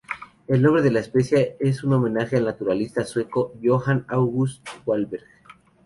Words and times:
El 0.47 0.63
nombre 0.63 0.81
de 0.81 0.89
la 0.89 0.99
especie 0.99 1.57
es 1.59 1.83
un 1.83 1.93
homenaje 1.93 2.35
al 2.35 2.45
naturalista 2.45 3.05
sueco 3.05 3.53
Johan 3.61 4.03
August 4.09 4.67
Wahlberg. 4.83 5.25